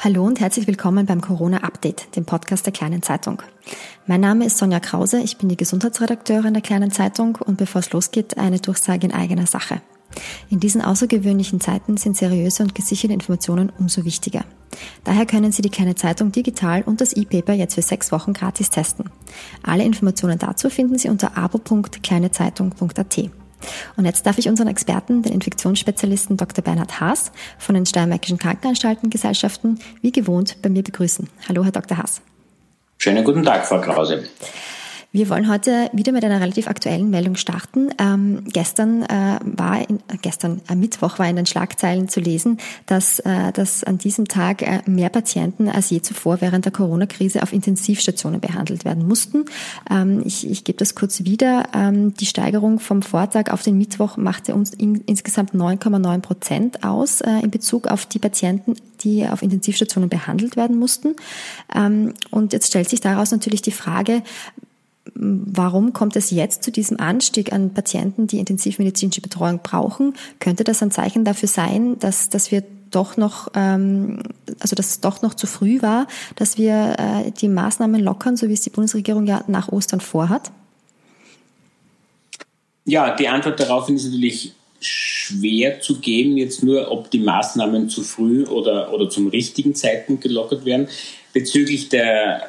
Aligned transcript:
Hallo 0.00 0.24
und 0.24 0.38
herzlich 0.38 0.68
willkommen 0.68 1.06
beim 1.06 1.20
Corona 1.20 1.64
Update, 1.64 2.14
dem 2.14 2.24
Podcast 2.24 2.64
der 2.64 2.72
Kleinen 2.72 3.02
Zeitung. 3.02 3.42
Mein 4.06 4.20
Name 4.20 4.46
ist 4.46 4.56
Sonja 4.56 4.78
Krause, 4.78 5.20
ich 5.20 5.38
bin 5.38 5.48
die 5.48 5.56
Gesundheitsredakteurin 5.56 6.54
der 6.54 6.62
Kleinen 6.62 6.92
Zeitung 6.92 7.34
und 7.34 7.56
bevor 7.56 7.80
es 7.80 7.90
losgeht, 7.90 8.38
eine 8.38 8.60
Durchsage 8.60 9.08
in 9.08 9.12
eigener 9.12 9.48
Sache. 9.48 9.80
In 10.50 10.60
diesen 10.60 10.82
außergewöhnlichen 10.82 11.60
Zeiten 11.60 11.96
sind 11.96 12.16
seriöse 12.16 12.62
und 12.62 12.76
gesicherte 12.76 13.12
Informationen 13.12 13.72
umso 13.76 14.04
wichtiger. 14.04 14.44
Daher 15.02 15.26
können 15.26 15.50
Sie 15.50 15.62
die 15.62 15.68
Kleine 15.68 15.96
Zeitung 15.96 16.30
digital 16.30 16.82
und 16.82 17.00
das 17.00 17.12
E-Paper 17.14 17.54
jetzt 17.54 17.74
für 17.74 17.82
sechs 17.82 18.12
Wochen 18.12 18.34
gratis 18.34 18.70
testen. 18.70 19.10
Alle 19.64 19.82
Informationen 19.82 20.38
dazu 20.38 20.70
finden 20.70 20.96
Sie 20.96 21.08
unter 21.08 21.36
abo.kleinezeitung.at. 21.36 23.30
Und 23.96 24.04
jetzt 24.04 24.26
darf 24.26 24.38
ich 24.38 24.48
unseren 24.48 24.68
Experten, 24.68 25.22
den 25.22 25.32
Infektionsspezialisten 25.32 26.36
Dr. 26.36 26.62
Bernhard 26.62 27.00
Haas 27.00 27.32
von 27.58 27.74
den 27.74 27.86
Steiermärkischen 27.86 28.38
Krankenanstaltengesellschaften, 28.38 29.80
wie 30.00 30.12
gewohnt 30.12 30.62
bei 30.62 30.68
mir 30.68 30.82
begrüßen. 30.82 31.28
Hallo, 31.48 31.64
Herr 31.64 31.72
Dr. 31.72 31.98
Haas. 31.98 32.20
Schönen 32.98 33.24
guten 33.24 33.44
Tag, 33.44 33.66
Frau 33.66 33.80
Krause. 33.80 34.28
Wir 35.10 35.30
wollen 35.30 35.48
heute 35.48 35.88
wieder 35.94 36.12
mit 36.12 36.22
einer 36.22 36.38
relativ 36.38 36.68
aktuellen 36.68 37.08
Meldung 37.08 37.36
starten. 37.36 37.88
Ähm, 37.98 38.44
gestern 38.44 39.04
äh, 39.04 39.38
war, 39.42 39.88
in, 39.88 40.00
äh, 40.00 40.18
gestern 40.20 40.60
am 40.66 40.80
Mittwoch 40.80 41.18
war 41.18 41.26
in 41.26 41.36
den 41.36 41.46
Schlagzeilen 41.46 42.10
zu 42.10 42.20
lesen, 42.20 42.58
dass, 42.84 43.18
äh, 43.20 43.50
dass 43.52 43.84
an 43.84 43.96
diesem 43.96 44.28
Tag 44.28 44.60
äh, 44.60 44.82
mehr 44.84 45.08
Patienten 45.08 45.70
als 45.70 45.88
je 45.88 46.02
zuvor 46.02 46.42
während 46.42 46.66
der 46.66 46.72
Corona-Krise 46.72 47.42
auf 47.42 47.54
Intensivstationen 47.54 48.38
behandelt 48.40 48.84
werden 48.84 49.08
mussten. 49.08 49.46
Ähm, 49.90 50.20
ich, 50.26 50.46
ich 50.46 50.64
gebe 50.64 50.76
das 50.76 50.94
kurz 50.94 51.24
wieder. 51.24 51.70
Ähm, 51.74 52.12
die 52.12 52.26
Steigerung 52.26 52.78
vom 52.78 53.00
Vortag 53.00 53.50
auf 53.50 53.62
den 53.62 53.78
Mittwoch 53.78 54.18
machte 54.18 54.54
uns 54.54 54.74
in, 54.74 54.96
insgesamt 55.06 55.54
9,9 55.54 56.20
Prozent 56.20 56.84
aus 56.84 57.22
äh, 57.22 57.40
in 57.42 57.50
Bezug 57.50 57.86
auf 57.86 58.04
die 58.04 58.18
Patienten, 58.18 58.74
die 59.00 59.26
auf 59.26 59.40
Intensivstationen 59.40 60.10
behandelt 60.10 60.56
werden 60.56 60.76
mussten. 60.78 61.16
Ähm, 61.74 62.12
und 62.30 62.52
jetzt 62.52 62.66
stellt 62.66 62.90
sich 62.90 63.00
daraus 63.00 63.30
natürlich 63.30 63.62
die 63.62 63.72
Frage, 63.72 64.22
Warum 65.14 65.92
kommt 65.92 66.16
es 66.16 66.30
jetzt 66.30 66.62
zu 66.62 66.70
diesem 66.70 66.98
Anstieg 67.00 67.52
an 67.52 67.74
Patienten, 67.74 68.26
die 68.26 68.38
intensivmedizinische 68.38 69.20
Betreuung 69.20 69.60
brauchen? 69.62 70.14
Könnte 70.40 70.64
das 70.64 70.82
ein 70.82 70.90
Zeichen 70.90 71.24
dafür 71.24 71.48
sein, 71.48 71.98
dass, 71.98 72.28
dass 72.28 72.50
wir 72.50 72.62
doch 72.90 73.16
noch, 73.16 73.48
ähm, 73.54 74.22
also 74.60 74.74
dass 74.74 74.88
es 74.88 75.00
doch 75.00 75.22
noch 75.22 75.34
zu 75.34 75.46
früh 75.46 75.82
war, 75.82 76.06
dass 76.36 76.58
wir 76.58 76.96
äh, 76.98 77.30
die 77.30 77.48
Maßnahmen 77.48 78.02
lockern, 78.02 78.36
so 78.36 78.48
wie 78.48 78.54
es 78.54 78.62
die 78.62 78.70
Bundesregierung 78.70 79.26
ja 79.26 79.44
nach 79.46 79.68
Ostern 79.68 80.00
vorhat? 80.00 80.50
Ja, 82.84 83.14
die 83.14 83.28
Antwort 83.28 83.60
darauf 83.60 83.88
ist 83.90 84.04
natürlich 84.06 84.54
schwer 84.80 85.80
zu 85.80 85.98
geben, 86.00 86.36
jetzt 86.36 86.62
nur, 86.62 86.90
ob 86.90 87.10
die 87.10 87.18
Maßnahmen 87.18 87.88
zu 87.88 88.02
früh 88.02 88.44
oder, 88.44 88.92
oder 88.92 89.10
zum 89.10 89.28
richtigen 89.28 89.74
Zeitpunkt 89.74 90.22
gelockert 90.22 90.64
werden. 90.64 90.88
Bezüglich 91.32 91.88
der 91.88 92.48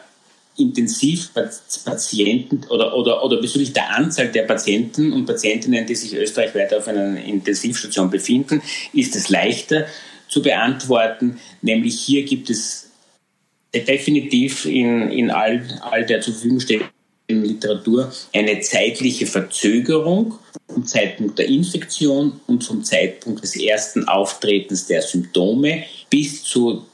Intensivpatienten 0.59 2.65
oder, 2.69 2.95
oder, 2.95 3.23
oder 3.23 3.41
bezüglich 3.41 3.73
der 3.73 3.95
Anzahl 3.95 4.29
der 4.29 4.43
Patienten 4.43 5.13
und 5.13 5.25
Patientinnen, 5.25 5.85
die 5.85 5.95
sich 5.95 6.13
österreichweit 6.13 6.73
auf 6.73 6.87
einer 6.87 7.23
Intensivstation 7.23 8.09
befinden, 8.09 8.61
ist 8.93 9.15
es 9.15 9.29
leichter 9.29 9.85
zu 10.27 10.41
beantworten. 10.41 11.39
Nämlich 11.61 11.99
hier 11.99 12.23
gibt 12.23 12.49
es 12.49 12.89
definitiv 13.73 14.65
in, 14.65 15.11
in 15.11 15.31
all, 15.31 15.61
all 15.81 16.05
der 16.05 16.21
zur 16.21 16.33
Verfügung 16.33 16.59
stehenden 16.59 16.89
Literatur 17.27 18.11
eine 18.33 18.59
zeitliche 18.61 19.27
Verzögerung 19.27 20.35
vom 20.67 20.85
Zeitpunkt 20.85 21.39
der 21.39 21.47
Infektion 21.47 22.39
und 22.47 22.63
vom 22.63 22.83
Zeitpunkt 22.83 23.43
des 23.43 23.55
ersten 23.55 24.07
Auftretens 24.07 24.87
der 24.87 25.01
Symptome 25.01 25.83
bis 26.09 26.43
zu 26.43 26.85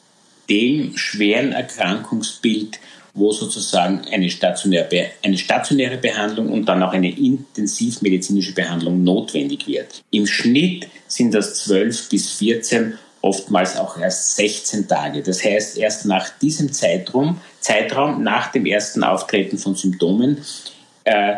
dem 0.49 0.97
schweren 0.97 1.53
Erkrankungsbild, 1.53 2.79
wo 3.15 3.31
sozusagen 3.31 4.01
eine 4.11 4.29
stationäre, 4.29 5.07
eine 5.23 5.37
stationäre 5.37 5.97
Behandlung 5.97 6.51
und 6.51 6.65
dann 6.65 6.83
auch 6.83 6.91
eine 6.91 7.17
intensivmedizinische 7.17 8.53
Behandlung 8.53 9.03
notwendig 9.03 9.67
wird. 9.67 10.03
Im 10.11 10.27
Schnitt 10.27 10.87
sind 11.07 11.33
das 11.33 11.63
12 11.63 12.09
bis 12.09 12.31
14, 12.33 12.97
oftmals 13.21 13.77
auch 13.77 13.97
erst 13.97 14.35
16 14.35 14.87
Tage. 14.87 15.23
Das 15.23 15.43
heißt, 15.43 15.77
erst 15.77 16.05
nach 16.05 16.29
diesem 16.39 16.71
Zeitraum, 16.73 17.39
Zeitraum 17.61 18.21
nach 18.21 18.51
dem 18.51 18.65
ersten 18.65 19.03
Auftreten 19.03 19.57
von 19.57 19.75
Symptomen, 19.75 20.43
äh, 21.05 21.35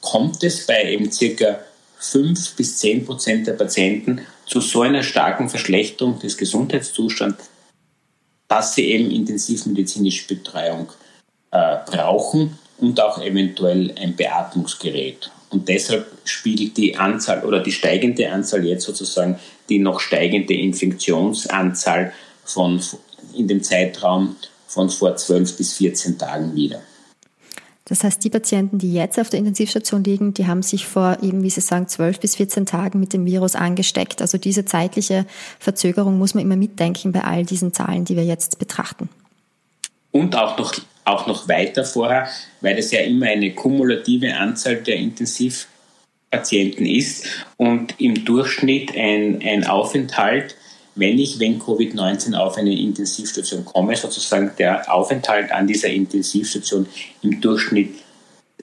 kommt 0.00 0.42
es 0.42 0.66
bei 0.66 0.90
eben 0.90 1.12
circa 1.12 1.60
5 1.98 2.56
bis 2.56 2.78
10 2.78 3.04
Prozent 3.04 3.46
der 3.46 3.52
Patienten 3.52 4.22
zu 4.46 4.60
so 4.60 4.80
einer 4.80 5.02
starken 5.02 5.50
Verschlechterung 5.50 6.18
des 6.18 6.38
Gesundheitszustands, 6.38 7.50
dass 8.48 8.74
sie 8.74 8.86
eben 8.86 9.10
intensivmedizinische 9.10 10.26
Betreuung 10.26 10.88
äh, 11.50 11.76
brauchen 11.86 12.58
und 12.78 13.00
auch 13.00 13.20
eventuell 13.20 13.92
ein 14.00 14.16
Beatmungsgerät. 14.16 15.30
Und 15.50 15.68
deshalb 15.68 16.06
spiegelt 16.24 16.76
die 16.76 16.96
Anzahl 16.96 17.44
oder 17.44 17.60
die 17.60 17.72
steigende 17.72 18.30
Anzahl 18.30 18.64
jetzt 18.64 18.84
sozusagen 18.84 19.38
die 19.68 19.78
noch 19.78 20.00
steigende 20.00 20.54
Infektionsanzahl 20.54 22.12
von 22.44 22.80
in 23.36 23.48
dem 23.48 23.62
Zeitraum 23.62 24.36
von 24.66 24.90
vor 24.90 25.16
12 25.16 25.56
bis 25.56 25.74
14 25.74 26.18
Tagen 26.18 26.54
wieder. 26.54 26.80
Das 27.84 28.04
heißt, 28.04 28.22
die 28.22 28.30
Patienten, 28.30 28.78
die 28.78 28.92
jetzt 28.92 29.18
auf 29.18 29.30
der 29.30 29.40
Intensivstation 29.40 30.04
liegen, 30.04 30.32
die 30.32 30.46
haben 30.46 30.62
sich 30.62 30.86
vor 30.86 31.18
eben, 31.22 31.42
wie 31.42 31.50
Sie 31.50 31.60
sagen, 31.60 31.88
12 31.88 32.20
bis 32.20 32.36
14 32.36 32.64
Tagen 32.64 33.00
mit 33.00 33.12
dem 33.12 33.26
Virus 33.26 33.56
angesteckt. 33.56 34.22
Also 34.22 34.38
diese 34.38 34.64
zeitliche 34.64 35.26
Verzögerung 35.58 36.16
muss 36.16 36.34
man 36.34 36.44
immer 36.44 36.54
mitdenken 36.54 37.10
bei 37.10 37.24
all 37.24 37.44
diesen 37.44 37.72
Zahlen, 37.72 38.04
die 38.04 38.14
wir 38.14 38.24
jetzt 38.24 38.60
betrachten. 38.60 39.08
Und 40.12 40.36
auch 40.36 40.56
noch 40.56 40.72
auch 41.04 41.26
noch 41.26 41.48
weiter 41.48 41.84
vorher, 41.84 42.28
weil 42.60 42.78
es 42.78 42.90
ja 42.90 43.00
immer 43.00 43.26
eine 43.26 43.52
kumulative 43.54 44.34
Anzahl 44.34 44.76
der 44.76 44.96
Intensivpatienten 44.96 46.86
ist 46.86 47.26
und 47.56 47.94
im 47.98 48.24
Durchschnitt 48.24 48.96
ein, 48.96 49.40
ein 49.42 49.66
Aufenthalt, 49.66 50.56
wenn 50.94 51.18
ich, 51.18 51.38
wenn 51.38 51.60
Covid-19 51.60 52.34
auf 52.34 52.56
eine 52.56 52.78
Intensivstation 52.78 53.64
komme, 53.64 53.96
sozusagen 53.96 54.50
der 54.58 54.92
Aufenthalt 54.92 55.50
an 55.52 55.66
dieser 55.66 55.88
Intensivstation 55.88 56.86
im 57.22 57.40
Durchschnitt 57.40 57.94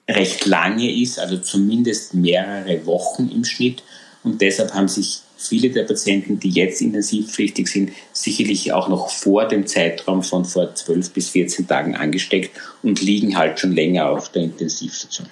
recht 0.08 0.46
lange 0.46 0.90
ist, 0.90 1.18
also 1.18 1.38
zumindest 1.38 2.14
mehrere 2.14 2.84
Wochen 2.86 3.30
im 3.30 3.44
Schnitt. 3.44 3.82
Und 4.22 4.40
deshalb 4.40 4.72
haben 4.74 4.88
sich 4.88 5.20
viele 5.38 5.70
der 5.70 5.84
Patienten, 5.84 6.40
die 6.40 6.50
jetzt 6.50 6.82
intensivpflichtig 6.82 7.68
sind, 7.68 7.92
sicherlich 8.12 8.72
auch 8.72 8.88
noch 8.88 9.08
vor 9.10 9.46
dem 9.46 9.66
Zeitraum 9.66 10.22
von 10.22 10.44
vor 10.44 10.74
12 10.74 11.10
bis 11.10 11.28
14 11.30 11.66
Tagen 11.66 11.94
angesteckt 11.94 12.50
und 12.82 13.00
liegen 13.00 13.38
halt 13.38 13.60
schon 13.60 13.72
länger 13.72 14.10
auf 14.10 14.30
der 14.32 14.42
Intensivstation. 14.42 15.28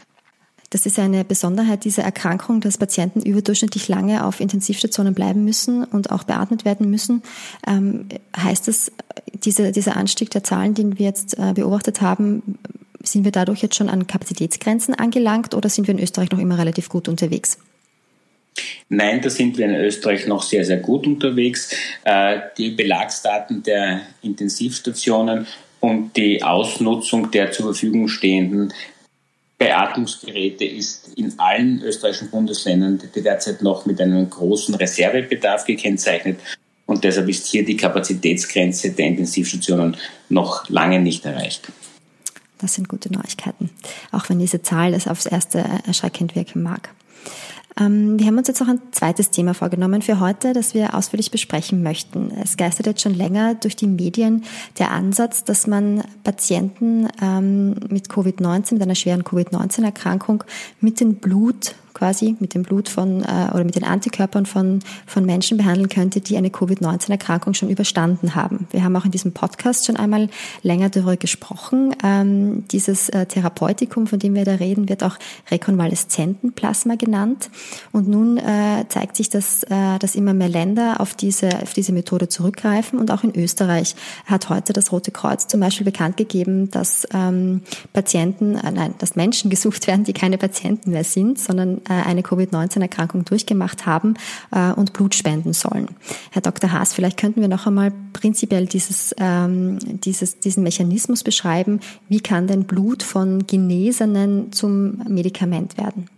Das 0.70 0.84
ist 0.84 0.98
eine 0.98 1.24
Besonderheit 1.24 1.84
dieser 1.84 2.02
Erkrankung, 2.02 2.60
dass 2.60 2.76
Patienten 2.78 3.22
überdurchschnittlich 3.22 3.88
lange 3.88 4.24
auf 4.24 4.40
Intensivstationen 4.40 5.14
bleiben 5.14 5.44
müssen 5.44 5.84
und 5.84 6.10
auch 6.10 6.24
beatmet 6.24 6.64
werden 6.64 6.90
müssen. 6.90 7.22
Ähm, 7.66 8.08
heißt 8.36 8.68
das, 8.68 8.90
diese, 9.32 9.72
dieser 9.72 9.96
Anstieg 9.96 10.30
der 10.30 10.42
Zahlen, 10.42 10.74
den 10.74 10.98
wir 10.98 11.06
jetzt 11.06 11.38
äh, 11.38 11.52
beobachtet 11.54 12.00
haben, 12.00 12.58
sind 13.02 13.24
wir 13.24 13.32
dadurch 13.32 13.62
jetzt 13.62 13.76
schon 13.76 13.88
an 13.88 14.06
Kapazitätsgrenzen 14.06 14.94
angelangt 14.94 15.54
oder 15.54 15.68
sind 15.68 15.86
wir 15.86 15.94
in 15.94 16.02
Österreich 16.02 16.30
noch 16.30 16.40
immer 16.40 16.58
relativ 16.58 16.88
gut 16.88 17.08
unterwegs? 17.08 17.58
Nein, 18.88 19.20
da 19.20 19.30
sind 19.30 19.58
wir 19.58 19.66
in 19.66 19.74
Österreich 19.74 20.26
noch 20.26 20.42
sehr, 20.42 20.64
sehr 20.64 20.76
gut 20.76 21.06
unterwegs. 21.06 21.74
Äh, 22.04 22.38
die 22.56 22.70
Belagsdaten 22.70 23.62
der 23.62 24.02
Intensivstationen 24.22 25.46
und 25.80 26.16
die 26.16 26.42
Ausnutzung 26.42 27.30
der 27.30 27.50
zur 27.50 27.66
Verfügung 27.66 28.08
stehenden 28.08 28.72
Beatmungsgeräte 29.58 30.64
ist 30.64 31.12
in 31.16 31.38
allen 31.38 31.82
österreichischen 31.82 32.30
Bundesländern 32.30 33.00
derzeit 33.14 33.62
noch 33.62 33.86
mit 33.86 34.00
einem 34.00 34.28
großen 34.28 34.74
Reservebedarf 34.74 35.64
gekennzeichnet. 35.64 36.38
Und 36.84 37.02
deshalb 37.02 37.28
ist 37.28 37.46
hier 37.46 37.64
die 37.64 37.76
Kapazitätsgrenze 37.76 38.90
der 38.92 39.06
Intensivstationen 39.06 39.96
noch 40.28 40.68
lange 40.68 41.00
nicht 41.00 41.24
erreicht. 41.24 41.68
Das 42.58 42.74
sind 42.74 42.88
gute 42.88 43.12
Neuigkeiten, 43.12 43.70
auch 44.12 44.28
wenn 44.28 44.38
diese 44.38 44.62
Zahl 44.62 44.92
das 44.92 45.08
aufs 45.08 45.26
erste 45.26 45.64
erschreckend 45.86 46.36
wirken 46.36 46.62
mag. 46.62 46.90
Ähm, 47.78 48.18
wir 48.18 48.26
haben 48.26 48.38
uns 48.38 48.48
jetzt 48.48 48.60
noch 48.60 48.68
ein 48.68 48.80
zweites 48.92 49.30
Thema 49.30 49.54
vorgenommen 49.54 50.02
für 50.02 50.20
heute, 50.20 50.52
das 50.52 50.74
wir 50.74 50.94
ausführlich 50.94 51.30
besprechen 51.30 51.82
möchten. 51.82 52.30
Es 52.42 52.56
geistert 52.56 52.86
jetzt 52.86 53.02
schon 53.02 53.14
länger 53.14 53.54
durch 53.54 53.76
die 53.76 53.86
Medien 53.86 54.44
der 54.78 54.90
Ansatz, 54.90 55.44
dass 55.44 55.66
man 55.66 56.02
Patienten 56.24 57.08
ähm, 57.20 57.76
mit 57.88 58.08
Covid-19, 58.08 58.74
mit 58.74 58.82
einer 58.82 58.94
schweren 58.94 59.24
Covid-19-Erkrankung 59.24 60.44
mit 60.80 61.00
dem 61.00 61.16
Blut 61.16 61.74
quasi 61.96 62.36
mit 62.40 62.52
dem 62.54 62.62
Blut 62.62 62.90
von 62.90 63.22
äh, 63.22 63.50
oder 63.54 63.64
mit 63.64 63.74
den 63.74 63.84
Antikörpern 63.84 64.44
von, 64.44 64.80
von 65.06 65.24
Menschen 65.24 65.56
behandeln 65.56 65.88
könnte, 65.88 66.20
die 66.20 66.36
eine 66.36 66.50
Covid-19-Erkrankung 66.50 67.54
schon 67.54 67.70
überstanden 67.70 68.34
haben. 68.34 68.68
Wir 68.70 68.84
haben 68.84 68.94
auch 68.96 69.06
in 69.06 69.10
diesem 69.10 69.32
Podcast 69.32 69.86
schon 69.86 69.96
einmal 69.96 70.28
länger 70.62 70.90
darüber 70.90 71.16
gesprochen. 71.16 71.96
Ähm, 72.04 72.64
dieses 72.70 73.08
äh, 73.08 73.24
Therapeutikum, 73.24 74.06
von 74.06 74.18
dem 74.18 74.34
wir 74.34 74.44
da 74.44 74.56
reden, 74.56 74.90
wird 74.90 75.02
auch 75.02 75.16
Rekonvaleszentenplasma 75.50 76.96
genannt. 76.96 77.48
Und 77.92 78.08
nun 78.08 78.36
äh, 78.36 78.84
zeigt 78.90 79.16
sich, 79.16 79.30
dass, 79.30 79.62
äh, 79.64 79.98
dass 79.98 80.14
immer 80.14 80.34
mehr 80.34 80.50
Länder 80.50 81.00
auf 81.00 81.14
diese, 81.14 81.48
auf 81.62 81.72
diese 81.72 81.92
Methode 81.92 82.28
zurückgreifen. 82.28 82.98
Und 82.98 83.10
auch 83.10 83.24
in 83.24 83.34
Österreich 83.34 83.96
hat 84.26 84.50
heute 84.50 84.74
das 84.74 84.92
Rote 84.92 85.12
Kreuz 85.12 85.46
zum 85.46 85.60
Beispiel 85.60 85.86
bekannt 85.86 86.18
gegeben, 86.18 86.70
dass 86.70 87.08
ähm, 87.14 87.62
Patienten, 87.94 88.56
äh, 88.56 88.70
nein, 88.70 88.94
dass 88.98 89.16
Menschen 89.16 89.48
gesucht 89.56 89.86
werden, 89.86 90.04
die 90.04 90.12
keine 90.12 90.36
Patienten 90.36 90.90
mehr 90.90 91.04
sind, 91.04 91.38
sondern 91.38 91.80
eine 91.92 92.22
Covid-19-Erkrankung 92.22 93.24
durchgemacht 93.24 93.86
haben 93.86 94.14
äh, 94.52 94.72
und 94.72 94.92
Blut 94.92 95.14
spenden 95.14 95.52
sollen. 95.52 95.88
Herr 96.30 96.42
Dr. 96.42 96.72
Haas, 96.72 96.94
vielleicht 96.94 97.18
könnten 97.18 97.40
wir 97.40 97.48
noch 97.48 97.66
einmal 97.66 97.92
prinzipiell 98.12 98.66
dieses, 98.66 99.14
ähm, 99.18 99.78
dieses, 100.00 100.40
diesen 100.40 100.62
Mechanismus 100.62 101.22
beschreiben. 101.22 101.80
Wie 102.08 102.20
kann 102.20 102.46
denn 102.46 102.64
Blut 102.64 103.02
von 103.02 103.46
Genesenen 103.46 104.52
zum 104.52 104.98
Medikament 105.08 105.76
werden? 105.78 106.08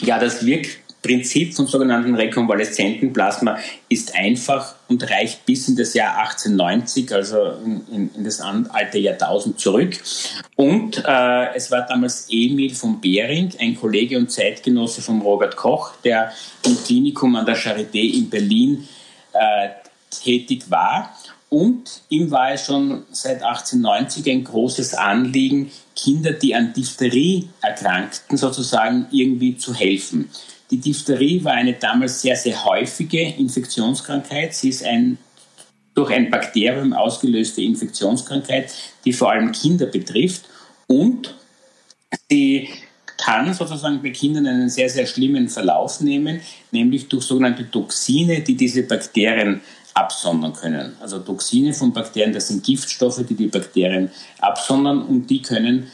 Ja, 0.00 0.18
das 0.18 0.44
wirkt 0.44 0.78
Prinzip 1.02 1.54
vom 1.54 1.66
sogenannten 1.66 2.14
rekonvaleszenten 2.14 3.12
Plasma 3.12 3.58
ist 3.88 4.14
einfach 4.14 4.76
und 4.86 5.02
reicht 5.10 5.44
bis 5.44 5.66
in 5.66 5.74
das 5.74 5.94
Jahr 5.94 6.16
1890, 6.18 7.12
also 7.12 7.54
in, 7.64 8.10
in 8.14 8.24
das 8.24 8.40
alte 8.40 8.98
Jahrtausend 8.98 9.58
zurück. 9.58 9.98
Und 10.54 11.02
äh, 11.04 11.54
es 11.54 11.72
war 11.72 11.84
damals 11.86 12.28
Emil 12.30 12.72
von 12.72 13.00
Behring, 13.00 13.50
ein 13.58 13.74
Kollege 13.74 14.16
und 14.16 14.30
Zeitgenosse 14.30 15.02
von 15.02 15.20
Robert 15.20 15.56
Koch, 15.56 15.96
der 16.04 16.32
im 16.64 16.76
Klinikum 16.84 17.34
an 17.34 17.46
der 17.46 17.56
Charité 17.56 18.16
in 18.16 18.30
Berlin 18.30 18.86
äh, 19.32 19.70
tätig 20.10 20.70
war. 20.70 21.16
Und 21.48 22.02
ihm 22.08 22.30
war 22.30 22.52
es 22.52 22.64
schon 22.64 23.02
seit 23.10 23.42
1890 23.42 24.30
ein 24.30 24.44
großes 24.44 24.94
Anliegen, 24.94 25.70
Kinder, 25.94 26.32
die 26.32 26.54
an 26.54 26.72
Diphtherie 26.72 27.48
erkrankten, 27.60 28.38
sozusagen 28.38 29.06
irgendwie 29.10 29.58
zu 29.58 29.74
helfen. 29.74 30.30
Die 30.72 30.78
Diphtherie 30.78 31.44
war 31.44 31.52
eine 31.52 31.74
damals 31.74 32.22
sehr, 32.22 32.34
sehr 32.34 32.64
häufige 32.64 33.20
Infektionskrankheit. 33.20 34.54
Sie 34.54 34.70
ist 34.70 34.82
ein 34.84 35.18
durch 35.94 36.10
ein 36.10 36.30
Bakterium 36.30 36.94
ausgelöste 36.94 37.60
Infektionskrankheit, 37.60 38.72
die 39.04 39.12
vor 39.12 39.30
allem 39.30 39.52
Kinder 39.52 39.84
betrifft. 39.84 40.46
Und 40.86 41.34
sie 42.30 42.70
kann 43.18 43.52
sozusagen 43.52 44.00
bei 44.02 44.08
Kindern 44.10 44.46
einen 44.46 44.70
sehr, 44.70 44.88
sehr 44.88 45.04
schlimmen 45.04 45.50
Verlauf 45.50 46.00
nehmen, 46.00 46.40
nämlich 46.70 47.06
durch 47.08 47.24
sogenannte 47.24 47.70
Toxine, 47.70 48.40
die 48.40 48.56
diese 48.56 48.84
Bakterien 48.84 49.60
absondern 49.92 50.54
können. 50.54 50.96
Also 51.00 51.18
Toxine 51.18 51.74
von 51.74 51.92
Bakterien, 51.92 52.32
das 52.32 52.48
sind 52.48 52.64
Giftstoffe, 52.64 53.22
die 53.28 53.34
die 53.34 53.48
Bakterien 53.48 54.10
absondern 54.38 55.02
und 55.02 55.26
die 55.28 55.42
können 55.42 55.88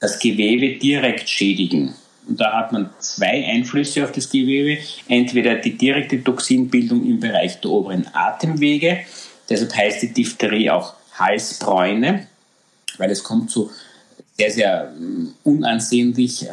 das 0.00 0.18
Gewebe 0.18 0.80
direkt 0.80 1.28
schädigen. 1.28 1.94
Und 2.28 2.40
da 2.40 2.52
hat 2.52 2.72
man 2.72 2.90
zwei 2.98 3.44
Einflüsse 3.46 4.04
auf 4.04 4.12
das 4.12 4.30
Gewebe. 4.30 4.82
Entweder 5.08 5.56
die 5.56 5.76
direkte 5.76 6.22
Toxinbildung 6.22 7.06
im 7.06 7.20
Bereich 7.20 7.60
der 7.60 7.70
oberen 7.70 8.06
Atemwege, 8.12 8.98
deshalb 9.48 9.76
heißt 9.76 10.02
die 10.02 10.12
Diphtherie 10.12 10.70
auch 10.70 10.94
Halsbräune, 11.14 12.26
weil 12.98 13.10
es 13.10 13.22
kommt 13.22 13.50
zu 13.50 13.70
sehr, 14.36 14.50
sehr 14.50 14.92
mm, 14.98 15.28
unansehnlich 15.44 16.46
äh, 16.46 16.48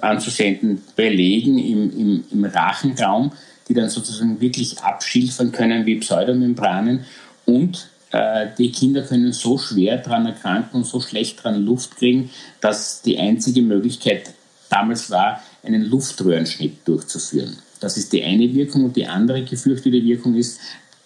anzusehenden 0.00 0.82
Belegen 0.96 1.58
im, 1.58 1.98
im, 1.98 2.24
im 2.30 2.44
Rachenraum, 2.44 3.32
die 3.68 3.74
dann 3.74 3.88
sozusagen 3.88 4.40
wirklich 4.40 4.80
abschilfern 4.80 5.52
können 5.52 5.86
wie 5.86 5.96
Pseudomembranen 5.96 7.04
und 7.46 7.88
äh, 8.10 8.48
die 8.58 8.70
Kinder 8.70 9.02
können 9.02 9.32
so 9.32 9.58
schwer 9.58 9.98
daran 9.98 10.26
erkranken 10.26 10.78
und 10.78 10.84
so 10.84 11.00
schlecht 11.00 11.38
daran 11.38 11.64
Luft 11.64 11.96
kriegen, 11.96 12.30
dass 12.60 13.02
die 13.02 13.18
einzige 13.18 13.62
Möglichkeit 13.62 14.34
damals 14.74 15.10
war, 15.10 15.40
einen 15.62 15.84
Luftröhrenschnitt 15.84 16.86
durchzuführen. 16.86 17.56
Das 17.80 17.96
ist 17.96 18.12
die 18.12 18.22
eine 18.22 18.52
Wirkung 18.54 18.84
und 18.84 18.96
die 18.96 19.06
andere 19.06 19.44
gefürchtete 19.44 20.02
Wirkung 20.02 20.34
ist, 20.34 20.58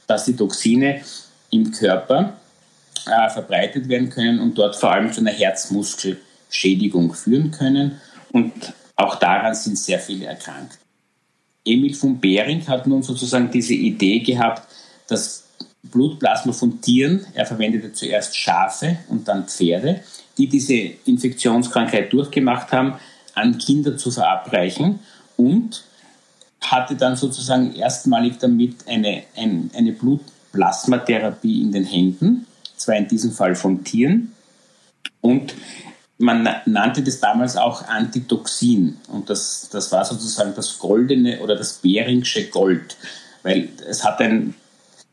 dass 0.06 0.24
die 0.24 0.36
Toxine 0.36 1.02
im 1.50 1.70
Körper 1.70 2.38
äh, 3.06 3.28
verbreitet 3.30 3.88
werden 3.88 4.10
können 4.10 4.40
und 4.40 4.56
dort 4.56 4.76
vor 4.76 4.92
allem 4.92 5.12
zu 5.12 5.20
einer 5.20 5.32
Herzmuskelschädigung 5.32 7.12
führen 7.14 7.50
können. 7.50 8.00
Und 8.32 8.52
auch 8.96 9.16
daran 9.16 9.54
sind 9.54 9.78
sehr 9.78 9.98
viele 9.98 10.26
erkrankt. 10.26 10.78
Emil 11.64 11.94
von 11.94 12.18
Behring 12.18 12.66
hat 12.66 12.86
nun 12.86 13.02
sozusagen 13.02 13.50
diese 13.50 13.74
Idee 13.74 14.20
gehabt, 14.20 14.66
dass 15.08 15.44
Blutplasma 15.82 16.52
von 16.52 16.80
Tieren, 16.80 17.26
er 17.34 17.46
verwendete 17.46 17.92
zuerst 17.92 18.36
Schafe 18.36 18.98
und 19.08 19.28
dann 19.28 19.46
Pferde, 19.46 20.00
die 20.36 20.48
diese 20.48 20.74
Infektionskrankheit 21.04 22.12
durchgemacht 22.12 22.72
haben, 22.72 22.94
an 23.38 23.58
Kinder 23.58 23.96
zu 23.96 24.10
verabreichen 24.10 25.00
und 25.36 25.84
hatte 26.60 26.96
dann 26.96 27.16
sozusagen 27.16 27.74
erstmalig 27.74 28.38
damit 28.38 28.86
eine, 28.88 29.22
ein, 29.36 29.70
eine 29.76 29.92
Blutplasmatherapie 29.92 31.62
in 31.62 31.72
den 31.72 31.84
Händen, 31.84 32.46
zwar 32.76 32.96
in 32.96 33.08
diesem 33.08 33.32
Fall 33.32 33.54
von 33.54 33.84
Tieren. 33.84 34.32
Und 35.20 35.54
man 36.18 36.48
nannte 36.66 37.02
das 37.02 37.20
damals 37.20 37.56
auch 37.56 37.86
Antitoxin. 37.86 38.96
Und 39.08 39.30
das, 39.30 39.68
das 39.70 39.92
war 39.92 40.04
sozusagen 40.04 40.54
das 40.54 40.78
goldene 40.78 41.40
oder 41.40 41.56
das 41.56 41.74
Beringsche 41.74 42.48
Gold, 42.48 42.96
weil 43.42 43.68
es 43.88 44.04
hat 44.04 44.20
ein, 44.20 44.54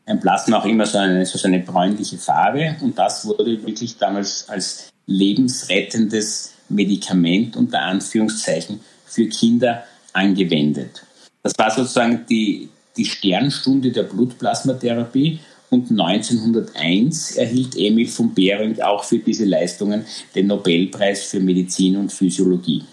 ein 0.04 0.20
Plasma 0.20 0.58
auch 0.58 0.64
immer 0.64 0.86
so 0.86 0.98
eine, 0.98 1.24
so 1.24 1.46
eine 1.46 1.60
bräunliche 1.60 2.18
Farbe. 2.18 2.76
Und 2.80 2.98
das 2.98 3.24
wurde 3.24 3.64
wirklich 3.64 3.98
damals 3.98 4.48
als 4.48 4.88
lebensrettendes 5.06 6.55
Medikament 6.68 7.56
unter 7.56 7.82
Anführungszeichen 7.82 8.80
für 9.04 9.26
Kinder 9.26 9.84
angewendet. 10.12 11.04
Das 11.42 11.52
war 11.58 11.70
sozusagen 11.70 12.24
die, 12.28 12.68
die 12.96 13.04
Sternstunde 13.04 13.92
der 13.92 14.04
Blutplasmatherapie 14.04 15.38
und 15.70 15.90
1901 15.90 17.36
erhielt 17.36 17.76
Emil 17.76 18.08
von 18.08 18.34
Behring 18.34 18.80
auch 18.80 19.04
für 19.04 19.18
diese 19.18 19.44
Leistungen 19.44 20.04
den 20.34 20.46
Nobelpreis 20.46 21.24
für 21.24 21.40
Medizin 21.40 21.96
und 21.96 22.12
Physiologie. 22.12 22.84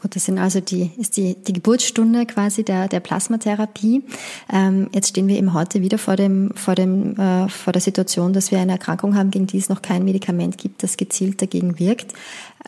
Gut, 0.00 0.14
das 0.14 0.26
sind 0.26 0.38
also 0.38 0.60
die, 0.60 0.92
ist 0.96 1.16
die, 1.16 1.34
die 1.34 1.52
Geburtsstunde 1.52 2.24
quasi 2.24 2.62
der, 2.62 2.86
der 2.86 3.00
Plasmatherapie. 3.00 4.04
Ähm, 4.52 4.88
jetzt 4.94 5.08
stehen 5.08 5.26
wir 5.26 5.36
eben 5.36 5.54
heute 5.54 5.82
wieder 5.82 5.98
vor 5.98 6.14
dem, 6.14 6.52
vor 6.54 6.76
dem, 6.76 7.18
äh, 7.18 7.48
vor 7.48 7.72
der 7.72 7.82
Situation, 7.82 8.32
dass 8.32 8.52
wir 8.52 8.60
eine 8.60 8.70
Erkrankung 8.70 9.16
haben, 9.16 9.32
gegen 9.32 9.48
die 9.48 9.58
es 9.58 9.68
noch 9.68 9.82
kein 9.82 10.04
Medikament 10.04 10.56
gibt, 10.56 10.84
das 10.84 10.98
gezielt 10.98 11.42
dagegen 11.42 11.80
wirkt. 11.80 12.12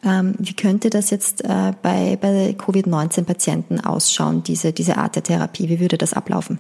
Ähm, 0.04 0.34
wie 0.40 0.54
könnte 0.54 0.90
das 0.90 1.10
jetzt 1.10 1.44
äh, 1.44 1.72
bei, 1.80 2.18
bei 2.20 2.52
Covid-19-Patienten 2.58 3.78
ausschauen, 3.78 4.42
diese, 4.42 4.72
diese 4.72 4.96
Art 4.96 5.14
der 5.14 5.22
Therapie? 5.22 5.68
Wie 5.68 5.78
würde 5.78 5.98
das 5.98 6.14
ablaufen? 6.14 6.58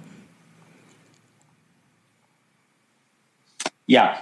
Ja, 3.86 4.14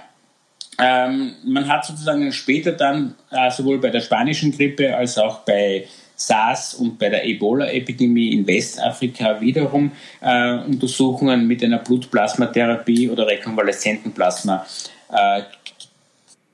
ähm, 0.79 1.35
man 1.45 1.67
hat 1.67 1.85
sozusagen 1.85 2.31
später 2.31 2.71
dann 2.71 3.13
äh, 3.29 3.51
sowohl 3.51 3.77
bei 3.77 3.91
der 3.91 4.01
spanischen 4.01 4.51
Grippe 4.51 4.97
als 4.97 5.19
auch 5.19 5.41
bei 5.41 5.85
SARS 6.19 6.73
und 6.73 6.99
bei 6.99 7.07
der 7.07 7.25
Ebola-Epidemie 7.25 8.33
in 8.33 8.45
Westafrika 8.45 9.39
wiederum 9.39 9.91
äh, 10.19 10.57
Untersuchungen 10.59 11.47
mit 11.47 11.63
einer 11.63 11.79
Blutplasmatherapie 11.79 13.09
oder 13.09 13.25
Rekonvaleszentenplasma 13.25 14.65
äh, 15.11 15.41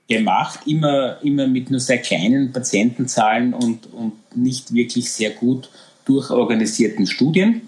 gemacht, 0.07 0.59
immer, 0.67 1.17
immer 1.23 1.47
mit 1.47 1.71
nur 1.71 1.79
sehr 1.79 1.97
kleinen 1.97 2.53
Patientenzahlen 2.53 3.55
und, 3.55 3.91
und 3.91 4.13
nicht 4.35 4.71
wirklich 4.71 5.11
sehr 5.11 5.31
gut 5.31 5.69
durchorganisierten 6.05 7.07
Studien. 7.07 7.67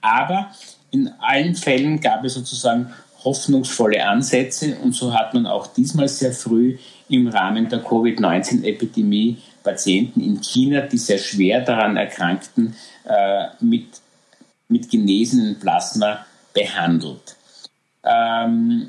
Aber 0.00 0.50
in 0.90 1.08
allen 1.20 1.54
Fällen 1.54 2.00
gab 2.00 2.24
es 2.24 2.34
sozusagen 2.34 2.92
hoffnungsvolle 3.24 4.04
Ansätze 4.06 4.76
und 4.82 4.94
so 4.94 5.14
hat 5.14 5.34
man 5.34 5.46
auch 5.46 5.66
diesmal 5.66 6.08
sehr 6.08 6.32
früh 6.32 6.78
im 7.08 7.28
Rahmen 7.28 7.68
der 7.68 7.80
Covid-19-Epidemie 7.82 9.38
Patienten 9.62 10.20
in 10.20 10.40
China, 10.40 10.82
die 10.82 10.98
sehr 10.98 11.18
schwer 11.18 11.60
daran 11.60 11.96
erkrankten, 11.96 12.74
äh, 13.04 13.46
mit, 13.60 13.86
mit 14.68 14.90
genesenen 14.90 15.58
Plasma 15.58 16.26
behandelt. 16.52 17.36
Ähm, 18.04 18.88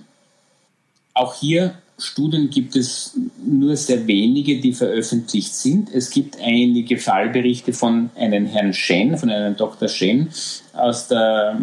auch 1.14 1.36
hier 1.36 1.76
Studien 1.98 2.50
gibt 2.50 2.76
es 2.76 3.18
nur 3.46 3.78
sehr 3.78 4.08
wenige, 4.08 4.60
die 4.60 4.74
veröffentlicht 4.74 5.54
sind. 5.54 5.94
Es 5.94 6.10
gibt 6.10 6.40
einige 6.42 6.98
Fallberichte 6.98 7.72
von 7.72 8.10
einem 8.16 8.48
Herrn 8.48 8.74
Shen, 8.74 9.18
von 9.18 9.30
einem 9.30 9.56
Dr. 9.56 9.88
Shen 9.88 10.30
aus 10.74 11.08
der 11.08 11.62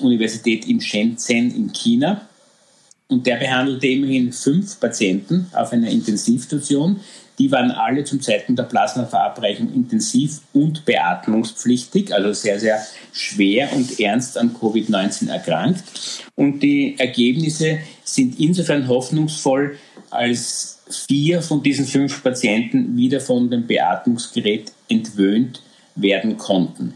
Universität 0.00 0.66
in 0.66 0.80
Shenzhen 0.80 1.54
in 1.54 1.72
China. 1.72 2.28
Und 3.08 3.26
der 3.26 3.36
behandelte 3.36 3.86
immerhin 3.86 4.32
fünf 4.32 4.80
Patienten 4.80 5.46
auf 5.52 5.72
einer 5.72 5.90
Intensivstation, 5.90 7.00
Die 7.38 7.50
waren 7.50 7.72
alle 7.72 8.04
zum 8.04 8.20
Zeitpunkt 8.20 8.60
der 8.60 8.64
Plasmaverabreichung 8.64 9.72
intensiv 9.74 10.40
und 10.52 10.84
beatmungspflichtig, 10.84 12.14
also 12.14 12.32
sehr, 12.32 12.60
sehr 12.60 12.80
schwer 13.12 13.72
und 13.72 13.98
ernst 13.98 14.38
an 14.38 14.54
Covid-19 14.54 15.30
erkrankt. 15.30 15.82
Und 16.36 16.62
die 16.62 16.96
Ergebnisse 16.98 17.78
sind 18.04 18.38
insofern 18.38 18.86
hoffnungsvoll, 18.86 19.78
als 20.10 20.78
vier 20.88 21.42
von 21.42 21.62
diesen 21.62 21.86
fünf 21.86 22.22
Patienten 22.22 22.96
wieder 22.96 23.20
von 23.20 23.50
dem 23.50 23.66
Beatmungsgerät 23.66 24.70
entwöhnt 24.88 25.60
werden 25.96 26.36
konnten. 26.36 26.94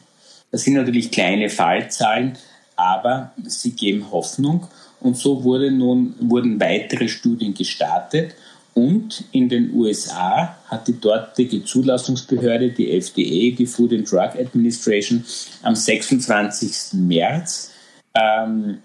Das 0.53 0.63
sind 0.63 0.75
natürlich 0.75 1.11
kleine 1.11 1.51
Fallzahlen, 1.51 2.39
aber 2.79 3.33
sie 3.45 3.73
geben 3.73 4.11
Hoffnung. 4.11 4.67
Und 5.01 5.17
so 5.17 5.45
wurde 5.45 5.71
nun, 5.71 6.15
wurden 6.21 6.61
weitere 6.61 7.09
Studien 7.09 7.55
gestartet. 7.55 8.35
Und 8.75 9.25
in 9.33 9.49
den 9.49 9.75
USA 9.75 10.57
hat 10.67 10.87
die 10.87 11.01
dortige 11.01 11.65
Zulassungsbehörde, 11.65 12.71
die 12.71 12.93
FDA, 12.93 13.57
die 13.57 13.67
Food 13.67 13.93
and 13.93 14.11
Drug 14.11 14.39
Administration, 14.39 15.25
am 15.63 15.75
26. 15.75 17.01
März 17.01 17.73
ähm, 18.15 18.79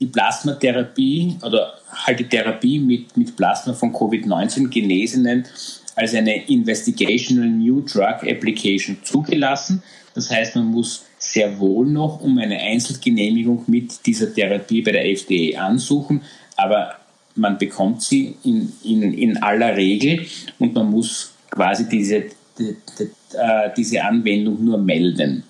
die 0.00 0.06
Plasmatherapie 0.06 1.38
oder 1.44 1.74
halt 1.92 2.18
die 2.18 2.28
Therapie 2.28 2.80
mit, 2.80 3.16
mit 3.16 3.36
Plasma 3.36 3.72
von 3.72 3.92
Covid-19 3.92 4.68
Genesenen 4.68 5.46
als 5.94 6.14
eine 6.14 6.44
Investigational 6.48 7.48
New 7.48 7.82
Drug 7.82 8.28
Application 8.28 8.98
zugelassen. 9.04 9.82
Das 10.14 10.30
heißt, 10.30 10.56
man 10.56 10.66
muss 10.66 11.04
sehr 11.32 11.58
wohl 11.58 11.86
noch 11.86 12.20
um 12.20 12.36
eine 12.38 12.58
Einzelgenehmigung 12.58 13.64
mit 13.66 14.04
dieser 14.04 14.32
Therapie 14.34 14.82
bei 14.82 14.92
der 14.92 15.06
FDA 15.06 15.62
ansuchen, 15.62 16.20
aber 16.56 16.96
man 17.34 17.56
bekommt 17.56 18.02
sie 18.02 18.36
in, 18.44 18.70
in, 18.84 19.14
in 19.14 19.36
aller 19.38 19.74
Regel 19.74 20.26
und 20.58 20.74
man 20.74 20.90
muss 20.90 21.32
quasi 21.50 21.88
diese, 21.88 22.26
die, 22.58 22.76
die, 22.98 23.04
äh, 23.34 23.70
diese 23.74 24.04
Anwendung 24.04 24.62
nur 24.62 24.76
melden. 24.76 25.44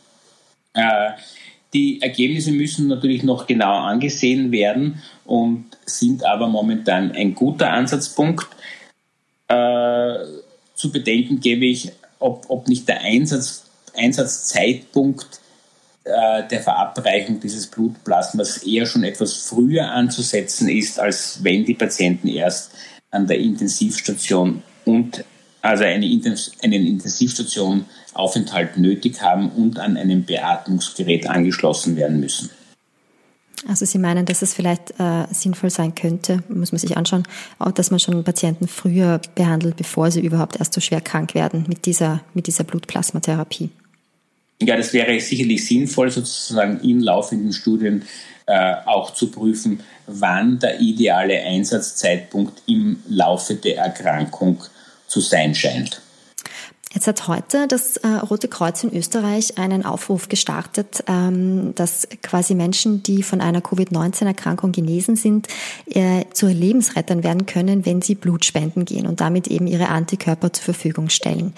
Äh, 0.72 1.10
die 1.74 2.00
Ergebnisse 2.00 2.52
müssen 2.52 2.86
natürlich 2.86 3.24
noch 3.24 3.48
genau 3.48 3.78
angesehen 3.78 4.52
werden 4.52 5.02
und 5.24 5.64
sind 5.84 6.24
aber 6.24 6.46
momentan 6.46 7.10
ein 7.10 7.34
guter 7.34 7.70
Ansatzpunkt. 7.70 8.46
Äh, 9.48 10.14
zu 10.76 10.92
bedenken 10.92 11.40
gebe 11.40 11.64
ich, 11.66 11.90
ob, 12.20 12.44
ob 12.48 12.68
nicht 12.68 12.86
der 12.86 13.00
Einsatz, 13.00 13.64
Einsatzzeitpunkt 13.96 15.41
äh, 16.04 16.48
der 16.48 16.60
Verabreichung 16.60 17.40
dieses 17.40 17.68
Blutplasmas 17.68 18.58
eher 18.64 18.86
schon 18.86 19.04
etwas 19.04 19.34
früher 19.34 19.90
anzusetzen 19.90 20.68
ist, 20.68 20.98
als 20.98 21.42
wenn 21.42 21.64
die 21.64 21.74
Patienten 21.74 22.28
erst 22.28 22.72
an 23.10 23.26
der 23.26 23.38
Intensivstation 23.38 24.62
und 24.84 25.24
also 25.60 25.84
eine, 25.84 26.04
einen 26.62 26.86
Intensivstation 26.86 27.84
Aufenthalt 28.14 28.76
nötig 28.78 29.22
haben 29.22 29.50
und 29.50 29.78
an 29.78 29.96
einem 29.96 30.24
Beatmungsgerät 30.24 31.28
angeschlossen 31.28 31.96
werden 31.96 32.20
müssen. 32.20 32.50
Also 33.68 33.84
Sie 33.84 33.98
meinen, 33.98 34.26
dass 34.26 34.42
es 34.42 34.54
vielleicht 34.54 34.98
äh, 34.98 35.24
sinnvoll 35.30 35.70
sein 35.70 35.94
könnte, 35.94 36.42
muss 36.48 36.72
man 36.72 36.80
sich 36.80 36.96
anschauen, 36.96 37.22
dass 37.76 37.92
man 37.92 38.00
schon 38.00 38.24
Patienten 38.24 38.66
früher 38.66 39.20
behandelt, 39.36 39.76
bevor 39.76 40.10
sie 40.10 40.20
überhaupt 40.20 40.56
erst 40.58 40.72
so 40.74 40.80
schwer 40.80 41.00
krank 41.00 41.34
werden 41.34 41.64
mit 41.68 41.86
dieser, 41.86 42.22
mit 42.34 42.48
dieser 42.48 42.64
Blutplasmatherapie. 42.64 43.70
Ja, 44.66 44.76
das 44.76 44.92
wäre 44.92 45.18
sicherlich 45.20 45.66
sinnvoll, 45.66 46.10
sozusagen 46.10 46.80
in 46.80 47.00
laufenden 47.00 47.52
Studien 47.52 48.04
äh, 48.46 48.74
auch 48.86 49.14
zu 49.14 49.30
prüfen, 49.30 49.80
wann 50.06 50.58
der 50.58 50.80
ideale 50.80 51.40
Einsatzzeitpunkt 51.42 52.62
im 52.66 53.02
Laufe 53.08 53.54
der 53.54 53.78
Erkrankung 53.78 54.62
zu 55.06 55.20
sein 55.20 55.54
scheint. 55.54 56.02
Jetzt 56.94 57.06
hat 57.06 57.26
heute 57.26 57.66
das 57.68 57.96
äh, 57.98 58.06
Rote 58.06 58.48
Kreuz 58.48 58.84
in 58.84 58.94
Österreich 58.94 59.56
einen 59.56 59.86
Aufruf 59.86 60.28
gestartet, 60.28 61.02
ähm, 61.06 61.74
dass 61.74 62.06
quasi 62.22 62.54
Menschen, 62.54 63.02
die 63.02 63.22
von 63.22 63.40
einer 63.40 63.62
Covid-19-Erkrankung 63.62 64.72
genesen 64.72 65.16
sind, 65.16 65.48
äh, 65.86 66.24
zu 66.34 66.48
Lebensrettern 66.48 67.24
werden 67.24 67.46
können, 67.46 67.86
wenn 67.86 68.02
sie 68.02 68.14
Blut 68.14 68.44
spenden 68.44 68.84
gehen 68.84 69.06
und 69.06 69.22
damit 69.22 69.48
eben 69.48 69.66
ihre 69.66 69.88
Antikörper 69.88 70.52
zur 70.52 70.64
Verfügung 70.64 71.08
stellen. 71.08 71.54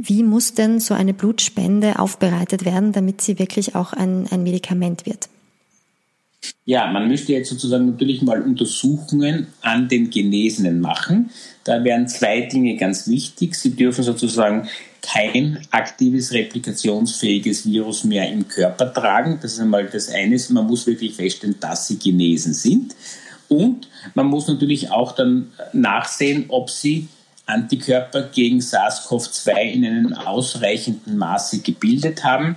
Wie 0.00 0.22
muss 0.22 0.54
denn 0.54 0.78
so 0.78 0.94
eine 0.94 1.12
Blutspende 1.12 1.98
aufbereitet 1.98 2.64
werden, 2.64 2.92
damit 2.92 3.20
sie 3.20 3.40
wirklich 3.40 3.74
auch 3.74 3.92
ein, 3.92 4.28
ein 4.30 4.44
Medikament 4.44 5.06
wird? 5.06 5.28
Ja, 6.64 6.86
man 6.92 7.08
müsste 7.08 7.32
jetzt 7.32 7.50
sozusagen 7.50 7.86
natürlich 7.86 8.22
mal 8.22 8.40
Untersuchungen 8.40 9.48
an 9.60 9.88
den 9.88 10.10
Genesenen 10.10 10.78
machen. 10.80 11.30
Da 11.64 11.82
wären 11.82 12.06
zwei 12.06 12.42
Dinge 12.42 12.76
ganz 12.76 13.08
wichtig. 13.08 13.56
Sie 13.56 13.74
dürfen 13.74 14.04
sozusagen 14.04 14.68
kein 15.02 15.66
aktives 15.72 16.32
replikationsfähiges 16.32 17.66
Virus 17.66 18.04
mehr 18.04 18.30
im 18.30 18.46
Körper 18.46 18.92
tragen. 18.92 19.40
Das 19.42 19.54
ist 19.54 19.60
einmal 19.60 19.86
das 19.86 20.10
eine. 20.10 20.38
Man 20.50 20.68
muss 20.68 20.86
wirklich 20.86 21.16
feststellen, 21.16 21.56
dass 21.58 21.88
sie 21.88 21.98
genesen 21.98 22.54
sind. 22.54 22.94
Und 23.48 23.88
man 24.14 24.26
muss 24.26 24.46
natürlich 24.46 24.92
auch 24.92 25.10
dann 25.10 25.48
nachsehen, 25.72 26.44
ob 26.50 26.70
sie 26.70 27.08
Antikörper 27.48 28.28
gegen 28.34 28.60
SARS-CoV-2 28.60 29.60
in 29.72 29.84
einem 29.84 30.12
ausreichenden 30.12 31.16
Maße 31.16 31.60
gebildet 31.60 32.22
haben. 32.24 32.56